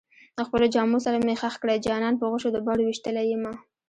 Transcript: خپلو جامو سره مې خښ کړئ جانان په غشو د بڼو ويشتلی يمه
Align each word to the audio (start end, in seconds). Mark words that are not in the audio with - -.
خپلو 0.47 0.65
جامو 0.75 0.99
سره 1.05 1.17
مې 1.25 1.33
خښ 1.41 1.55
کړئ 1.61 1.77
جانان 1.87 2.13
په 2.17 2.25
غشو 2.31 2.49
د 2.53 2.57
بڼو 2.65 2.83
ويشتلی 2.85 3.25
يمه 3.33 3.51